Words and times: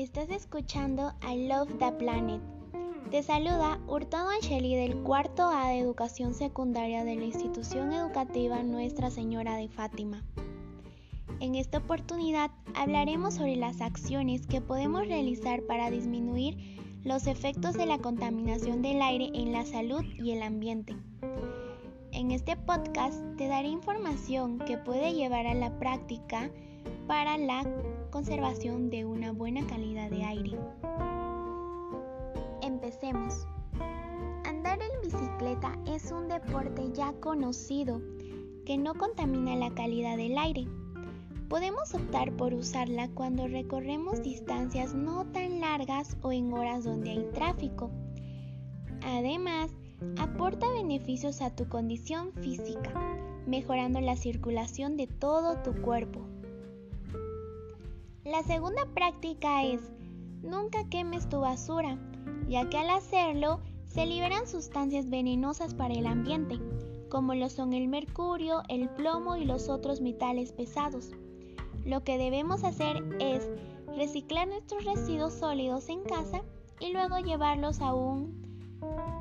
escuchando 0.00 1.12
I 1.22 1.46
Love 1.46 1.76
the 1.78 1.92
Planet. 1.92 2.40
Te 3.10 3.22
saluda 3.22 3.78
Hurtado 3.86 4.30
Angeli 4.30 4.74
del 4.74 4.96
cuarto 5.02 5.50
A 5.50 5.68
de 5.68 5.78
Educación 5.78 6.32
Secundaria 6.32 7.04
de 7.04 7.16
la 7.16 7.24
institución 7.24 7.92
educativa 7.92 8.62
Nuestra 8.62 9.10
Señora 9.10 9.56
de 9.56 9.68
Fátima. 9.68 10.22
En 11.40 11.54
esta 11.54 11.78
oportunidad 11.78 12.50
hablaremos 12.74 13.34
sobre 13.34 13.56
las 13.56 13.82
acciones 13.82 14.46
que 14.46 14.62
podemos 14.62 15.06
realizar 15.06 15.60
para 15.64 15.90
disminuir 15.90 16.56
los 17.04 17.26
efectos 17.26 17.74
de 17.74 17.84
la 17.84 17.98
contaminación 17.98 18.80
del 18.80 19.02
aire 19.02 19.30
en 19.34 19.52
la 19.52 19.66
salud 19.66 20.02
y 20.18 20.30
el 20.30 20.42
ambiente. 20.42 20.96
En 22.12 22.30
este 22.30 22.56
podcast 22.56 23.22
te 23.36 23.48
daré 23.48 23.68
información 23.68 24.60
que 24.60 24.78
puede 24.78 25.12
llevar 25.12 25.46
a 25.46 25.54
la 25.54 25.78
práctica 25.78 26.50
para 27.06 27.36
la 27.36 27.64
conservación 28.10 28.90
de 28.90 29.04
una 29.04 29.32
buena 29.32 29.66
calidad 29.66 30.10
de 30.10 30.24
aire. 30.24 30.58
Empecemos. 32.62 33.46
Andar 34.44 34.78
en 34.82 35.00
bicicleta 35.02 35.78
es 35.86 36.10
un 36.10 36.28
deporte 36.28 36.90
ya 36.92 37.12
conocido 37.20 38.00
que 38.66 38.76
no 38.76 38.94
contamina 38.94 39.54
la 39.56 39.72
calidad 39.74 40.16
del 40.16 40.36
aire. 40.38 40.66
Podemos 41.48 41.94
optar 41.94 42.36
por 42.36 42.52
usarla 42.54 43.08
cuando 43.08 43.48
recorremos 43.48 44.22
distancias 44.22 44.94
no 44.94 45.26
tan 45.26 45.60
largas 45.60 46.16
o 46.22 46.32
en 46.32 46.52
horas 46.52 46.84
donde 46.84 47.10
hay 47.10 47.24
tráfico. 47.32 47.90
Además, 49.02 49.70
aporta 50.18 50.70
beneficios 50.70 51.42
a 51.42 51.54
tu 51.54 51.68
condición 51.68 52.32
física, 52.34 52.92
mejorando 53.46 54.00
la 54.00 54.16
circulación 54.16 54.96
de 54.96 55.06
todo 55.06 55.62
tu 55.62 55.80
cuerpo. 55.82 56.26
La 58.30 58.44
segunda 58.44 58.86
práctica 58.94 59.64
es 59.64 59.80
nunca 60.40 60.88
quemes 60.88 61.28
tu 61.28 61.40
basura, 61.40 61.98
ya 62.48 62.70
que 62.70 62.78
al 62.78 62.88
hacerlo 62.90 63.58
se 63.86 64.06
liberan 64.06 64.46
sustancias 64.46 65.10
venenosas 65.10 65.74
para 65.74 65.94
el 65.94 66.06
ambiente, 66.06 66.60
como 67.08 67.34
lo 67.34 67.50
son 67.50 67.72
el 67.72 67.88
mercurio, 67.88 68.62
el 68.68 68.88
plomo 68.90 69.34
y 69.34 69.46
los 69.46 69.68
otros 69.68 70.00
metales 70.00 70.52
pesados. 70.52 71.10
Lo 71.84 72.04
que 72.04 72.18
debemos 72.18 72.62
hacer 72.62 73.02
es 73.18 73.48
reciclar 73.96 74.46
nuestros 74.46 74.84
residuos 74.84 75.32
sólidos 75.32 75.88
en 75.88 76.04
casa 76.04 76.42
y 76.78 76.92
luego 76.92 77.18
llevarlos 77.18 77.80
a 77.80 77.94
una 77.94 78.28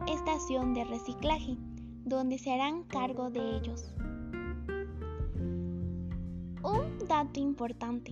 estación 0.07 0.75
de 0.75 0.83
reciclaje, 0.83 1.57
donde 2.05 2.38
se 2.38 2.51
harán 2.51 2.83
cargo 2.83 3.31
de 3.31 3.57
ellos. 3.57 3.91
Dato 7.09 7.39
importante. 7.39 8.11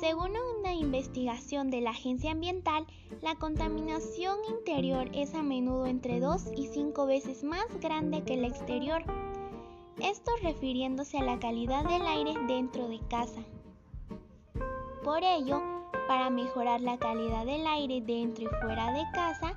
Según 0.00 0.32
una 0.58 0.74
investigación 0.74 1.70
de 1.70 1.80
la 1.80 1.90
Agencia 1.90 2.32
Ambiental, 2.32 2.84
la 3.22 3.36
contaminación 3.36 4.36
interior 4.50 5.08
es 5.14 5.34
a 5.34 5.42
menudo 5.44 5.86
entre 5.86 6.18
2 6.18 6.50
y 6.56 6.66
5 6.66 7.06
veces 7.06 7.44
más 7.44 7.64
grande 7.80 8.24
que 8.24 8.36
la 8.36 8.48
exterior. 8.48 9.04
Esto 10.02 10.32
refiriéndose 10.42 11.18
a 11.18 11.22
la 11.22 11.38
calidad 11.38 11.84
del 11.84 12.02
aire 12.02 12.34
dentro 12.48 12.88
de 12.88 12.98
casa. 13.08 13.42
Por 15.04 15.22
ello, 15.22 15.62
para 16.08 16.28
mejorar 16.28 16.80
la 16.80 16.98
calidad 16.98 17.46
del 17.46 17.64
aire 17.64 18.00
dentro 18.00 18.44
y 18.44 18.48
fuera 18.60 18.92
de 18.92 19.04
casa, 19.14 19.54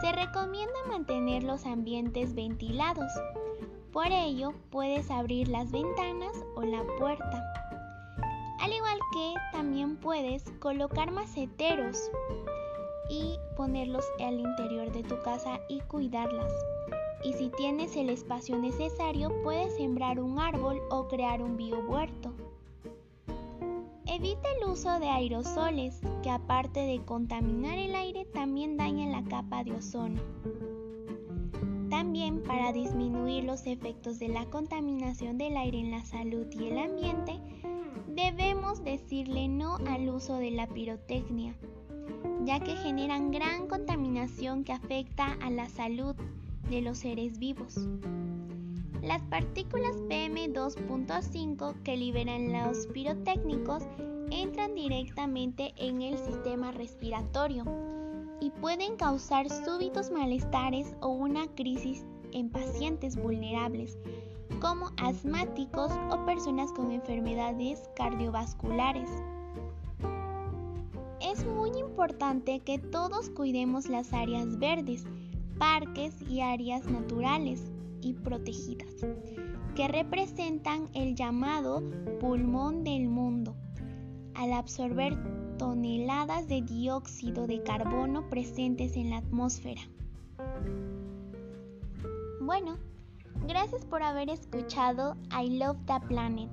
se 0.00 0.12
recomienda 0.12 0.86
mantener 0.86 1.42
los 1.42 1.66
ambientes 1.66 2.34
ventilados. 2.34 3.10
Por 3.92 4.06
ello, 4.06 4.54
puedes 4.70 5.10
abrir 5.10 5.48
las 5.48 5.72
ventanas 5.72 6.44
o 6.54 6.62
la 6.62 6.84
puerta. 6.96 7.69
Al 8.60 8.72
igual 8.74 8.98
que 9.12 9.34
también 9.52 9.96
puedes 9.96 10.44
colocar 10.58 11.10
maceteros 11.10 12.10
y 13.08 13.38
ponerlos 13.56 14.04
al 14.20 14.38
interior 14.38 14.92
de 14.92 15.02
tu 15.02 15.20
casa 15.22 15.60
y 15.68 15.80
cuidarlas. 15.80 16.52
Y 17.24 17.32
si 17.32 17.48
tienes 17.50 17.96
el 17.96 18.10
espacio 18.10 18.58
necesario, 18.58 19.30
puedes 19.42 19.74
sembrar 19.76 20.20
un 20.20 20.38
árbol 20.38 20.80
o 20.90 21.08
crear 21.08 21.42
un 21.42 21.56
biohuerto. 21.56 22.32
Evita 24.06 24.48
el 24.60 24.68
uso 24.68 24.98
de 24.98 25.08
aerosoles, 25.08 26.00
que 26.22 26.30
aparte 26.30 26.80
de 26.80 27.02
contaminar 27.04 27.78
el 27.78 27.94
aire, 27.94 28.26
también 28.26 28.76
dañan 28.76 29.12
la 29.12 29.24
capa 29.24 29.64
de 29.64 29.72
ozono. 29.72 30.20
También 31.88 32.42
para 32.42 32.72
disminuir 32.72 33.44
los 33.44 33.66
efectos 33.66 34.18
de 34.18 34.28
la 34.28 34.44
contaminación 34.46 35.38
del 35.38 35.56
aire 35.56 35.78
en 35.78 35.90
la 35.90 36.04
salud 36.04 36.46
y 36.52 36.66
el 36.66 36.78
ambiente, 36.78 37.40
Debemos 38.14 38.82
decirle 38.82 39.48
no 39.48 39.76
al 39.86 40.08
uso 40.08 40.36
de 40.36 40.50
la 40.50 40.66
pirotecnia, 40.66 41.54
ya 42.44 42.58
que 42.58 42.74
generan 42.76 43.30
gran 43.30 43.68
contaminación 43.68 44.64
que 44.64 44.72
afecta 44.72 45.36
a 45.40 45.50
la 45.50 45.68
salud 45.68 46.16
de 46.68 46.82
los 46.82 46.98
seres 46.98 47.38
vivos. 47.38 47.88
Las 49.02 49.22
partículas 49.22 49.96
PM2.5 50.08 51.82
que 51.82 51.96
liberan 51.96 52.52
los 52.52 52.88
pirotécnicos 52.88 53.84
entran 54.30 54.74
directamente 54.74 55.72
en 55.76 56.02
el 56.02 56.18
sistema 56.18 56.72
respiratorio 56.72 57.64
y 58.40 58.50
pueden 58.50 58.96
causar 58.96 59.48
súbitos 59.48 60.10
malestares 60.10 60.94
o 61.00 61.08
una 61.08 61.46
crisis 61.54 62.04
en 62.32 62.50
pacientes 62.50 63.16
vulnerables, 63.16 63.98
como 64.60 64.90
asmáticos 64.96 65.92
o 66.10 66.24
personas 66.24 66.72
con 66.72 66.90
enfermedades 66.90 67.88
cardiovasculares. 67.96 69.08
Es 71.20 71.44
muy 71.46 71.70
importante 71.78 72.60
que 72.60 72.78
todos 72.78 73.30
cuidemos 73.30 73.88
las 73.88 74.12
áreas 74.12 74.58
verdes, 74.58 75.04
parques 75.58 76.14
y 76.22 76.40
áreas 76.40 76.86
naturales 76.86 77.70
y 78.00 78.14
protegidas, 78.14 78.94
que 79.74 79.86
representan 79.88 80.88
el 80.94 81.14
llamado 81.14 81.82
pulmón 82.18 82.84
del 82.84 83.08
mundo, 83.08 83.54
al 84.34 84.52
absorber 84.52 85.16
toneladas 85.58 86.48
de 86.48 86.62
dióxido 86.62 87.46
de 87.46 87.62
carbono 87.62 88.28
presentes 88.30 88.96
en 88.96 89.10
la 89.10 89.18
atmósfera. 89.18 89.82
Bueno, 92.40 92.78
Gracias 93.46 93.84
por 93.84 94.02
haber 94.02 94.30
escuchado 94.30 95.16
I 95.30 95.58
Love 95.58 95.78
the 95.86 96.00
Planet. 96.08 96.50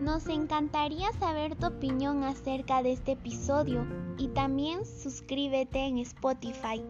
Nos 0.00 0.26
encantaría 0.26 1.12
saber 1.12 1.56
tu 1.56 1.66
opinión 1.66 2.24
acerca 2.24 2.82
de 2.82 2.92
este 2.92 3.12
episodio 3.12 3.86
y 4.18 4.28
también 4.28 4.84
suscríbete 4.84 5.86
en 5.86 5.98
Spotify 5.98 6.84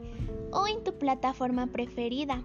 o 0.53 0.67
en 0.67 0.83
tu 0.85 0.97
plataforma 0.99 1.67
preferida. 1.67 2.43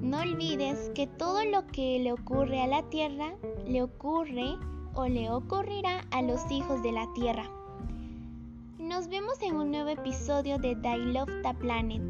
No 0.00 0.20
olvides 0.20 0.90
que 0.94 1.06
todo 1.06 1.44
lo 1.44 1.66
que 1.66 1.98
le 1.98 2.12
ocurre 2.12 2.62
a 2.62 2.66
la 2.66 2.82
Tierra 2.84 3.34
le 3.66 3.82
ocurre 3.82 4.56
o 4.94 5.06
le 5.06 5.30
ocurrirá 5.30 6.00
a 6.10 6.22
los 6.22 6.50
hijos 6.50 6.82
de 6.82 6.92
la 6.92 7.12
Tierra. 7.14 7.44
Nos 8.78 9.08
vemos 9.08 9.40
en 9.42 9.56
un 9.56 9.70
nuevo 9.70 9.90
episodio 9.90 10.58
de 10.58 10.70
I 10.70 11.12
Love 11.12 11.30
the 11.42 11.54
Planet. 11.54 12.02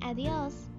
Adiós. 0.00 0.69